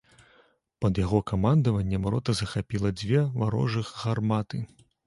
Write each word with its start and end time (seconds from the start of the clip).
Пад 0.85 0.93
яго 1.05 1.19
камандаваннем 1.33 2.09
рота 2.17 2.37
захапіла 2.41 2.95
дзве 2.99 3.23
варожых 3.45 3.95
гарматы. 4.05 4.69